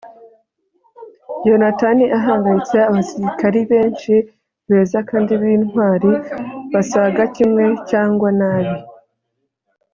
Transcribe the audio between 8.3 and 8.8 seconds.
nabi